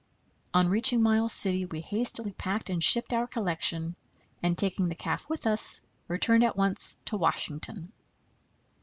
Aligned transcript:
On 0.51 0.67
reaching 0.67 1.03
Miles 1.03 1.31
City 1.31 1.65
we 1.67 1.79
hastily 1.79 2.31
packed 2.31 2.71
and 2.71 2.83
shipped 2.83 3.13
our 3.13 3.27
collection, 3.27 3.95
and, 4.41 4.57
taking 4.57 4.87
the 4.87 4.95
calf 4.95 5.29
with 5.29 5.45
us, 5.45 5.79
returned 6.07 6.43
at 6.43 6.57
once 6.57 6.95
to 7.05 7.17
Washington. 7.17 7.91